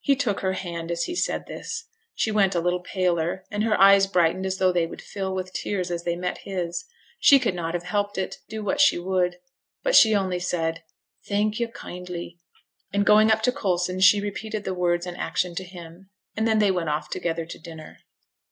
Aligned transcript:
He 0.00 0.16
took 0.16 0.40
her 0.40 0.54
hand 0.54 0.90
as 0.90 1.04
he 1.04 1.14
said 1.14 1.46
this. 1.46 1.84
She 2.16 2.32
went 2.32 2.56
a 2.56 2.60
little 2.60 2.80
paler, 2.82 3.44
and 3.48 3.62
her 3.62 3.80
eyes 3.80 4.08
brightened 4.08 4.44
as 4.44 4.58
though 4.58 4.72
they 4.72 4.86
would 4.88 5.00
fill 5.00 5.32
with 5.36 5.52
tears 5.52 5.88
as 5.88 6.02
they 6.02 6.16
met 6.16 6.38
his; 6.38 6.84
she 7.20 7.38
could 7.38 7.54
not 7.54 7.72
have 7.74 7.84
helped 7.84 8.18
it, 8.18 8.38
do 8.48 8.64
what 8.64 8.80
she 8.80 8.98
would. 8.98 9.36
But 9.84 9.94
she 9.94 10.16
only 10.16 10.40
said, 10.40 10.82
'Thank 11.28 11.60
yo' 11.60 11.68
kindly,' 11.68 12.40
and 12.92 13.06
going 13.06 13.30
up 13.30 13.40
to 13.42 13.52
Coulson 13.52 14.00
she 14.00 14.20
repeated 14.20 14.64
the 14.64 14.74
words 14.74 15.06
and 15.06 15.16
action 15.16 15.54
to 15.54 15.62
him; 15.62 16.10
and 16.36 16.44
then 16.44 16.58
they 16.58 16.72
went 16.72 16.88
off 16.88 17.08
together 17.08 17.46
to 17.46 17.58
dinner. 17.60 17.98